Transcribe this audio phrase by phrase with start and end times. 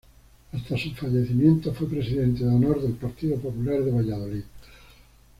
[0.51, 4.43] Hasta su fallecimiento fue presidente de honor del Partido Popular de Valladolid.